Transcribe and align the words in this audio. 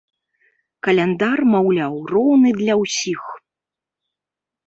Каляндар, 0.85 1.39
маўляў, 1.53 1.93
роўны 2.13 2.49
для 2.61 2.73
ўсіх. 2.83 3.21